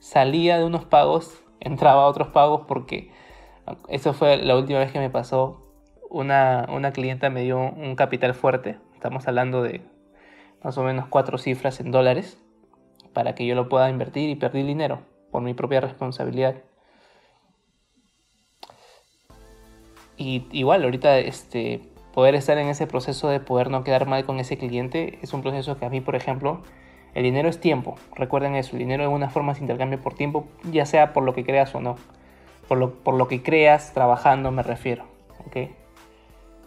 Salía 0.00 0.58
de 0.58 0.66
unos 0.66 0.84
pagos, 0.84 1.42
entraba 1.60 2.02
a 2.02 2.08
otros 2.08 2.28
pagos 2.28 2.66
porque 2.68 3.10
eso 3.88 4.12
fue 4.12 4.36
la 4.36 4.54
última 4.54 4.78
vez 4.78 4.92
que 4.92 4.98
me 4.98 5.08
pasó. 5.08 5.66
Una, 6.10 6.66
una 6.70 6.92
clienta 6.92 7.30
me 7.30 7.40
dio 7.40 7.58
un 7.58 7.96
capital 7.96 8.34
fuerte, 8.34 8.78
estamos 8.92 9.26
hablando 9.28 9.62
de 9.62 9.80
más 10.62 10.76
o 10.76 10.82
menos 10.82 11.06
cuatro 11.06 11.38
cifras 11.38 11.80
en 11.80 11.90
dólares, 11.90 12.38
para 13.14 13.34
que 13.34 13.46
yo 13.46 13.54
lo 13.54 13.70
pueda 13.70 13.88
invertir 13.88 14.28
y 14.28 14.34
perdí 14.34 14.62
dinero 14.62 15.00
por 15.30 15.40
mi 15.40 15.54
propia 15.54 15.80
responsabilidad. 15.80 16.56
Y 20.20 20.46
igual, 20.52 20.84
ahorita 20.84 21.18
este, 21.18 21.80
poder 22.12 22.34
estar 22.34 22.58
en 22.58 22.68
ese 22.68 22.86
proceso 22.86 23.30
de 23.30 23.40
poder 23.40 23.70
no 23.70 23.84
quedar 23.84 24.06
mal 24.06 24.26
con 24.26 24.38
ese 24.38 24.58
cliente 24.58 25.18
es 25.22 25.32
un 25.32 25.40
proceso 25.40 25.78
que 25.78 25.86
a 25.86 25.88
mí, 25.88 26.02
por 26.02 26.14
ejemplo, 26.14 26.60
el 27.14 27.22
dinero 27.22 27.48
es 27.48 27.58
tiempo. 27.58 27.94
Recuerden 28.14 28.54
eso, 28.54 28.72
el 28.72 28.80
dinero 28.80 29.04
es 29.04 29.08
una 29.08 29.30
forma 29.30 29.54
de 29.54 29.60
intercambio 29.60 29.98
por 29.98 30.12
tiempo, 30.12 30.46
ya 30.70 30.84
sea 30.84 31.14
por 31.14 31.22
lo 31.22 31.32
que 31.32 31.42
creas 31.42 31.74
o 31.74 31.80
no. 31.80 31.96
Por 32.68 32.76
lo, 32.76 32.92
por 32.96 33.14
lo 33.14 33.28
que 33.28 33.42
creas 33.42 33.94
trabajando 33.94 34.50
me 34.50 34.62
refiero. 34.62 35.04
¿okay? 35.46 35.74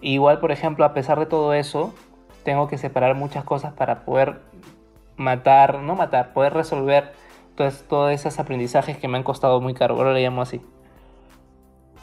Igual, 0.01 0.39
por 0.39 0.51
ejemplo, 0.51 0.83
a 0.83 0.95
pesar 0.95 1.19
de 1.19 1.27
todo 1.27 1.53
eso, 1.53 1.93
tengo 2.43 2.67
que 2.67 2.79
separar 2.79 3.13
muchas 3.13 3.43
cosas 3.43 3.73
para 3.73 4.03
poder 4.03 4.41
matar, 5.15 5.77
no 5.77 5.93
matar, 5.93 6.33
poder 6.33 6.55
resolver 6.55 7.11
todos, 7.53 7.83
todos 7.87 8.11
esos 8.13 8.39
aprendizajes 8.39 8.97
que 8.97 9.07
me 9.07 9.19
han 9.19 9.23
costado 9.23 9.61
muy 9.61 9.75
caro. 9.75 9.95
Ahora 9.95 10.11
le 10.11 10.23
llamo 10.23 10.41
así. 10.41 10.59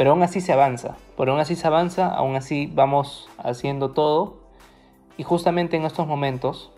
Pero 0.01 0.13
aún 0.13 0.23
así 0.23 0.41
se 0.41 0.55
avanza, 0.55 0.97
pero 1.19 1.33
aún 1.33 1.43
así 1.43 1.57
se 1.57 1.67
avanza, 1.67 2.09
aún 2.09 2.35
así 2.35 2.73
vamos 2.73 3.29
haciendo 3.37 3.91
todo. 3.91 4.39
Y 5.19 5.25
justamente 5.25 5.77
en 5.77 5.85
estos 5.85 6.07
momentos, 6.07 6.73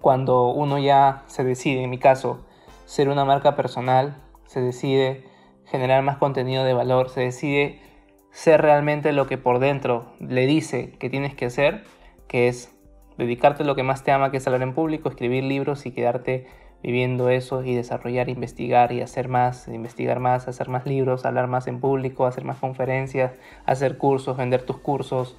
cuando 0.00 0.48
uno 0.48 0.78
ya 0.78 1.24
se 1.26 1.44
decide, 1.44 1.82
en 1.82 1.90
mi 1.90 1.98
caso, 1.98 2.46
ser 2.86 3.10
una 3.10 3.26
marca 3.26 3.56
personal, 3.56 4.16
se 4.46 4.62
decide 4.62 5.26
generar 5.66 6.02
más 6.02 6.16
contenido 6.16 6.64
de 6.64 6.72
valor, 6.72 7.10
se 7.10 7.20
decide 7.20 7.82
ser 8.30 8.62
realmente 8.62 9.12
lo 9.12 9.26
que 9.26 9.36
por 9.36 9.58
dentro 9.58 10.06
le 10.18 10.46
dice 10.46 10.92
que 10.92 11.10
tienes 11.10 11.34
que 11.34 11.44
hacer, 11.44 11.84
que 12.26 12.48
es 12.48 12.74
dedicarte 13.18 13.64
a 13.64 13.66
lo 13.66 13.76
que 13.76 13.82
más 13.82 14.02
te 14.02 14.12
ama, 14.12 14.30
que 14.30 14.38
es 14.38 14.46
hablar 14.46 14.62
en 14.62 14.72
público, 14.72 15.10
escribir 15.10 15.44
libros 15.44 15.84
y 15.84 15.90
quedarte 15.90 16.46
viviendo 16.82 17.28
eso 17.28 17.62
y 17.64 17.74
desarrollar, 17.74 18.28
investigar 18.28 18.92
y 18.92 19.00
hacer 19.00 19.28
más, 19.28 19.66
investigar 19.68 20.20
más, 20.20 20.48
hacer 20.48 20.68
más 20.68 20.86
libros, 20.86 21.24
hablar 21.24 21.48
más 21.48 21.66
en 21.66 21.80
público, 21.80 22.26
hacer 22.26 22.44
más 22.44 22.58
conferencias, 22.58 23.32
hacer 23.66 23.98
cursos, 23.98 24.36
vender 24.36 24.62
tus 24.62 24.78
cursos, 24.78 25.36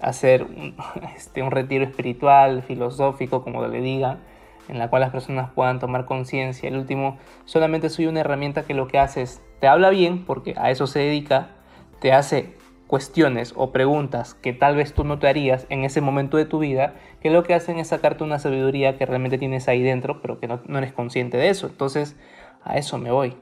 hacer 0.00 0.44
un, 0.44 0.76
este, 1.16 1.42
un 1.42 1.50
retiro 1.50 1.84
espiritual, 1.84 2.62
filosófico, 2.62 3.42
como 3.42 3.66
le 3.66 3.80
digan, 3.80 4.18
en 4.68 4.78
la 4.78 4.88
cual 4.88 5.02
las 5.02 5.10
personas 5.10 5.50
puedan 5.52 5.78
tomar 5.78 6.04
conciencia. 6.04 6.68
El 6.68 6.76
último, 6.76 7.18
solamente 7.44 7.88
soy 7.88 8.06
una 8.06 8.20
herramienta 8.20 8.62
que 8.62 8.74
lo 8.74 8.88
que 8.88 8.98
hace 8.98 9.22
es, 9.22 9.40
te 9.60 9.66
habla 9.66 9.90
bien, 9.90 10.24
porque 10.24 10.54
a 10.56 10.70
eso 10.70 10.86
se 10.86 11.00
dedica, 11.00 11.48
te 12.00 12.12
hace 12.12 12.55
cuestiones 12.86 13.52
o 13.56 13.72
preguntas 13.72 14.34
que 14.34 14.52
tal 14.52 14.76
vez 14.76 14.94
tú 14.94 15.04
no 15.04 15.18
te 15.18 15.28
harías 15.28 15.66
en 15.70 15.84
ese 15.84 16.00
momento 16.00 16.36
de 16.36 16.44
tu 16.44 16.58
vida, 16.58 16.94
que 17.20 17.30
lo 17.30 17.42
que 17.42 17.54
hacen 17.54 17.78
es 17.78 17.88
sacarte 17.88 18.24
una 18.24 18.38
sabiduría 18.38 18.96
que 18.96 19.06
realmente 19.06 19.38
tienes 19.38 19.68
ahí 19.68 19.82
dentro, 19.82 20.20
pero 20.22 20.38
que 20.38 20.46
no, 20.46 20.60
eres 20.78 20.92
consciente 20.92 21.36
de 21.36 21.48
eso. 21.48 21.66
Entonces, 21.66 22.16
a 22.62 22.76
eso 22.76 22.98
me 22.98 23.10
voy. 23.10 23.36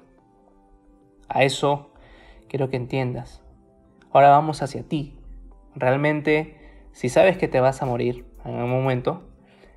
A 1.28 1.44
eso 1.44 1.90
quiero 2.48 2.70
que 2.70 2.76
entiendas. 2.76 3.42
Ahora 4.12 4.30
vamos 4.30 4.62
hacia 4.62 4.82
ti. 4.82 5.18
Realmente, 5.74 6.56
si 6.92 7.08
sabes 7.08 7.36
que 7.36 7.48
te 7.48 7.60
vas 7.60 7.82
a 7.82 7.86
morir 7.86 8.24
en 8.44 8.54
un 8.54 8.70
momento, 8.70 9.24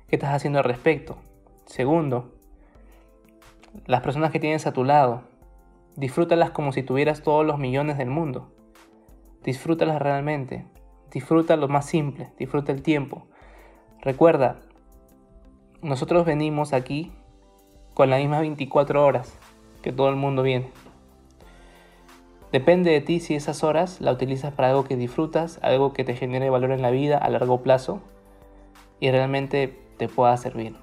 ¿qué 0.08 0.16
estás 0.16 0.34
haciendo 0.34 0.60
al 0.60 0.64
respecto? 0.64 1.18
Segundo, 1.66 2.34
las 3.86 4.00
personas 4.00 4.30
que 4.30 4.40
tienes 4.40 4.66
a 4.66 4.72
tu 4.72 4.84
lado, 4.84 5.24
disfrútalas 5.96 6.50
como 6.50 6.72
si 6.72 6.82
tuvieras 6.82 7.22
todos 7.22 7.44
los 7.44 7.58
millones 7.58 7.98
del 7.98 8.08
mundo 8.08 8.52
disfrútalas 9.48 9.98
realmente. 10.02 10.66
Disfruta 11.10 11.56
lo 11.56 11.68
más 11.68 11.86
simple, 11.86 12.28
disfruta 12.38 12.70
el 12.70 12.82
tiempo. 12.82 13.28
Recuerda, 14.02 14.60
nosotros 15.80 16.26
venimos 16.26 16.74
aquí 16.74 17.10
con 17.94 18.10
las 18.10 18.20
mismas 18.20 18.40
24 18.40 19.02
horas 19.02 19.38
que 19.80 19.90
todo 19.90 20.10
el 20.10 20.16
mundo 20.16 20.42
viene. 20.42 20.68
Depende 22.52 22.90
de 22.90 23.00
ti 23.00 23.20
si 23.20 23.34
esas 23.36 23.64
horas 23.64 24.02
la 24.02 24.12
utilizas 24.12 24.52
para 24.52 24.68
algo 24.68 24.84
que 24.84 24.96
disfrutas, 24.96 25.58
algo 25.62 25.94
que 25.94 26.04
te 26.04 26.14
genere 26.14 26.50
valor 26.50 26.72
en 26.72 26.82
la 26.82 26.90
vida 26.90 27.16
a 27.16 27.30
largo 27.30 27.62
plazo 27.62 28.02
y 29.00 29.10
realmente 29.10 29.78
te 29.96 30.08
pueda 30.08 30.36
servir. 30.36 30.74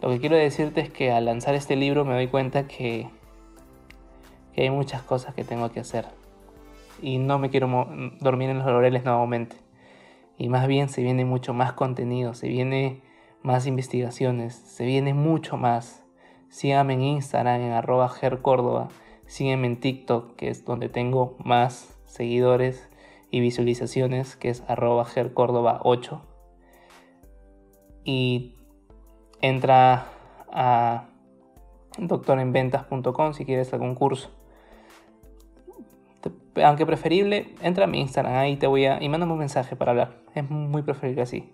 Lo 0.00 0.08
que 0.08 0.18
quiero 0.18 0.36
decirte 0.36 0.80
es 0.80 0.90
que 0.90 1.12
al 1.12 1.26
lanzar 1.26 1.54
este 1.54 1.76
libro 1.76 2.06
me 2.06 2.14
doy 2.14 2.28
cuenta 2.28 2.66
que, 2.66 3.10
que 4.54 4.62
hay 4.62 4.70
muchas 4.70 5.02
cosas 5.02 5.34
que 5.34 5.44
tengo 5.44 5.70
que 5.70 5.80
hacer 5.80 6.06
y 7.02 7.18
no 7.18 7.38
me 7.38 7.50
quiero 7.50 7.68
dormir 8.20 8.50
en 8.50 8.58
los 8.58 8.66
laureles 8.66 9.04
nuevamente. 9.04 9.56
Y 10.38 10.48
más 10.48 10.66
bien 10.66 10.88
se 10.88 11.02
viene 11.02 11.24
mucho 11.24 11.54
más 11.54 11.72
contenido, 11.72 12.34
se 12.34 12.48
viene 12.48 13.02
más 13.42 13.66
investigaciones, 13.66 14.54
se 14.54 14.84
viene 14.84 15.14
mucho 15.14 15.56
más. 15.56 16.04
Síganme 16.48 16.94
en 16.94 17.02
Instagram 17.02 17.60
en 17.60 17.72
arroba 17.72 18.08
gercórdoba, 18.08 18.88
sígueme 19.26 19.66
en 19.66 19.80
TikTok 19.80 20.36
que 20.36 20.48
es 20.48 20.64
donde 20.64 20.88
tengo 20.88 21.36
más 21.38 21.98
seguidores 22.04 22.88
y 23.30 23.40
visualizaciones 23.40 24.36
que 24.36 24.50
es 24.50 24.62
arroba 24.68 25.04
gercórdoba 25.04 25.80
8. 25.82 26.22
Y 28.04 28.54
entra 29.40 30.06
a 30.52 31.08
doctorenventas.com 31.98 33.32
si 33.32 33.44
quieres 33.44 33.72
algún 33.72 33.94
curso 33.94 34.30
aunque 36.64 36.86
preferible, 36.86 37.54
entra 37.62 37.84
a 37.84 37.86
mi 37.86 38.00
Instagram, 38.00 38.34
ahí 38.34 38.56
te 38.56 38.66
voy 38.66 38.86
a... 38.86 39.02
y 39.02 39.08
mándame 39.08 39.32
un 39.32 39.38
mensaje 39.38 39.76
para 39.76 39.92
hablar. 39.92 40.18
Es 40.34 40.48
muy 40.48 40.82
preferible 40.82 41.22
así. 41.22 41.52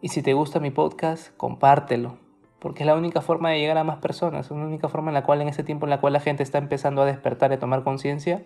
Y 0.00 0.08
si 0.08 0.22
te 0.22 0.32
gusta 0.32 0.60
mi 0.60 0.70
podcast, 0.70 1.36
compártelo. 1.36 2.16
Porque 2.58 2.82
es 2.82 2.86
la 2.86 2.94
única 2.94 3.20
forma 3.20 3.50
de 3.50 3.58
llegar 3.58 3.78
a 3.78 3.84
más 3.84 3.98
personas. 3.98 4.46
Es 4.46 4.50
la 4.50 4.64
única 4.64 4.88
forma 4.88 5.10
en 5.10 5.14
la 5.14 5.24
cual, 5.24 5.40
en 5.40 5.48
ese 5.48 5.64
tiempo 5.64 5.86
en 5.86 5.90
la 5.90 6.00
cual 6.00 6.12
la 6.12 6.20
gente 6.20 6.42
está 6.42 6.58
empezando 6.58 7.02
a 7.02 7.06
despertar 7.06 7.50
y 7.50 7.54
a 7.54 7.58
tomar 7.58 7.82
conciencia, 7.84 8.42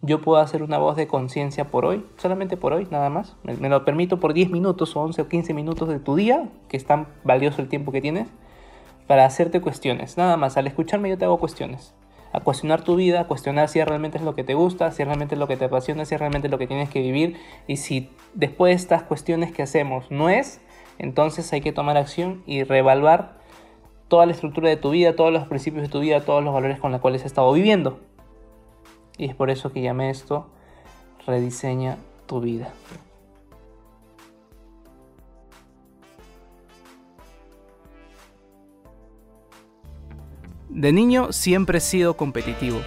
yo 0.00 0.20
puedo 0.20 0.38
hacer 0.38 0.62
una 0.62 0.78
voz 0.78 0.96
de 0.96 1.06
conciencia 1.06 1.66
por 1.66 1.84
hoy, 1.84 2.06
solamente 2.16 2.56
por 2.56 2.72
hoy, 2.72 2.86
nada 2.90 3.10
más. 3.10 3.36
Me, 3.42 3.54
me, 3.54 3.68
lo 3.68 3.84
permito 3.84 4.20
por 4.20 4.32
10 4.32 4.50
minutos 4.50 4.96
o 4.96 5.00
11 5.00 5.22
o 5.22 5.28
15 5.28 5.54
minutos 5.54 5.88
de 5.88 5.98
tu 5.98 6.14
día, 6.14 6.48
que 6.68 6.76
es 6.76 6.86
tan 6.86 7.08
valioso 7.24 7.60
el 7.60 7.68
tiempo 7.68 7.92
que 7.92 8.00
tienes, 8.00 8.28
para 9.06 9.24
hacerte 9.24 9.60
cuestiones. 9.60 10.16
Nada 10.16 10.36
más, 10.36 10.56
al 10.56 10.66
escucharme 10.66 11.08
yo 11.08 11.18
te 11.18 11.24
hago 11.24 11.38
cuestiones 11.38 11.94
cuestionar 12.40 12.82
tu 12.82 12.96
vida, 12.96 13.26
cuestionar 13.26 13.68
si 13.68 13.82
realmente 13.82 14.18
es 14.18 14.24
lo 14.24 14.34
que 14.34 14.44
te 14.44 14.54
gusta, 14.54 14.90
si 14.92 15.04
realmente 15.04 15.34
es 15.34 15.38
lo 15.38 15.48
que 15.48 15.56
te 15.56 15.66
apasiona, 15.66 16.04
si 16.04 16.16
realmente 16.16 16.48
es 16.48 16.50
lo 16.50 16.58
que 16.58 16.66
tienes 16.66 16.88
que 16.88 17.00
vivir 17.00 17.36
y 17.66 17.76
si 17.76 18.10
después 18.34 18.70
de 18.70 18.76
estas 18.76 19.02
cuestiones 19.02 19.52
que 19.52 19.62
hacemos 19.62 20.10
no 20.10 20.28
es, 20.28 20.60
entonces 20.98 21.52
hay 21.52 21.60
que 21.60 21.72
tomar 21.72 21.96
acción 21.96 22.42
y 22.46 22.64
reevaluar 22.64 23.38
toda 24.08 24.26
la 24.26 24.32
estructura 24.32 24.68
de 24.68 24.76
tu 24.76 24.90
vida, 24.90 25.14
todos 25.14 25.32
los 25.32 25.46
principios 25.46 25.82
de 25.82 25.88
tu 25.88 26.00
vida, 26.00 26.24
todos 26.24 26.42
los 26.42 26.52
valores 26.52 26.80
con 26.80 26.92
los 26.92 27.00
cuales 27.00 27.22
has 27.22 27.26
estado 27.26 27.52
viviendo. 27.52 28.00
Y 29.16 29.26
es 29.26 29.34
por 29.34 29.50
eso 29.50 29.72
que 29.72 29.82
llamé 29.82 30.10
esto 30.10 30.48
Rediseña 31.26 31.98
tu 32.26 32.40
vida. 32.40 32.72
De 40.68 40.92
niño 40.92 41.32
siempre 41.32 41.78
he 41.78 41.80
sido 41.80 42.16
competitivo. 42.16 42.82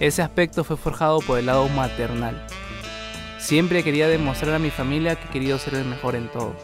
Ese 0.00 0.22
aspecto 0.22 0.64
fue 0.64 0.78
forjado 0.78 1.18
por 1.20 1.38
el 1.38 1.46
lado 1.46 1.68
maternal. 1.68 2.46
Siempre 3.38 3.84
quería 3.84 4.08
demostrar 4.08 4.54
a 4.54 4.58
mi 4.58 4.70
familia 4.70 5.16
que 5.16 5.28
quería 5.28 5.58
ser 5.58 5.74
el 5.74 5.84
mejor 5.84 6.14
en 6.14 6.30
todo. 6.30 6.54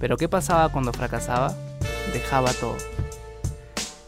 Pero 0.00 0.16
¿qué 0.16 0.28
pasaba 0.28 0.70
cuando 0.70 0.92
fracasaba? 0.92 1.54
Dejaba 2.14 2.52
todo. 2.54 2.76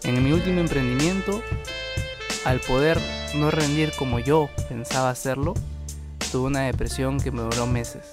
En 0.02 0.24
mi 0.24 0.32
último 0.32 0.60
emprendimiento, 0.60 1.42
al 2.46 2.60
poder 2.60 2.98
no 3.34 3.50
rendir 3.50 3.92
como 3.98 4.18
yo 4.18 4.48
pensaba 4.70 5.10
hacerlo, 5.10 5.52
tuve 6.32 6.46
una 6.46 6.62
depresión 6.62 7.20
que 7.20 7.30
me 7.30 7.42
duró 7.42 7.66
meses. 7.66 8.12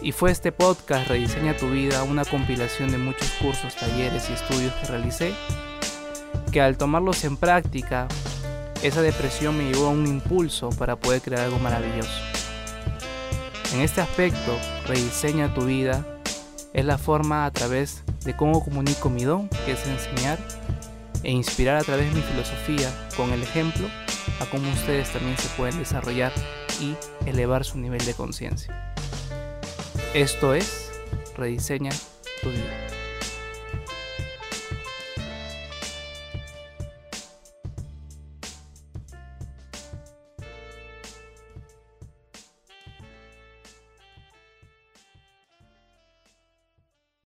Y 0.00 0.12
fue 0.12 0.30
este 0.30 0.52
podcast 0.52 1.08
Rediseña 1.08 1.56
tu 1.56 1.70
vida, 1.70 2.02
una 2.02 2.24
compilación 2.24 2.90
de 2.90 2.98
muchos 2.98 3.30
cursos, 3.32 3.74
talleres 3.76 4.30
y 4.30 4.32
estudios 4.32 4.72
que 4.74 4.86
realicé, 4.86 5.34
que 6.50 6.60
al 6.60 6.76
tomarlos 6.76 7.24
en 7.24 7.36
práctica, 7.36 8.08
esa 8.82 9.02
depresión 9.02 9.56
me 9.56 9.70
llevó 9.70 9.86
a 9.86 9.90
un 9.90 10.06
impulso 10.06 10.70
para 10.70 10.96
poder 10.96 11.20
crear 11.20 11.42
algo 11.42 11.58
maravilloso. 11.58 12.22
En 13.74 13.80
este 13.80 14.00
aspecto, 14.00 14.56
Rediseña 14.86 15.52
tu 15.52 15.66
vida 15.66 16.04
es 16.72 16.84
la 16.84 16.96
forma 16.96 17.44
a 17.44 17.50
través 17.50 18.02
de 18.24 18.36
cómo 18.36 18.64
comunico 18.64 19.10
mi 19.10 19.24
don, 19.24 19.48
que 19.66 19.72
es 19.72 19.86
enseñar, 19.86 20.38
e 21.22 21.30
inspirar 21.30 21.76
a 21.76 21.84
través 21.84 22.08
de 22.08 22.16
mi 22.16 22.22
filosofía 22.22 22.90
con 23.16 23.32
el 23.32 23.42
ejemplo 23.42 23.88
a 24.40 24.46
cómo 24.46 24.70
ustedes 24.72 25.10
también 25.12 25.36
se 25.36 25.48
pueden 25.56 25.78
desarrollar 25.78 26.32
y 26.80 26.94
elevar 27.26 27.64
su 27.64 27.78
nivel 27.78 28.04
de 28.04 28.14
conciencia. 28.14 28.94
Esto 30.14 30.54
es 30.54 30.90
Rediseña 31.36 31.90
tu 32.42 32.50
vida. 32.50 32.87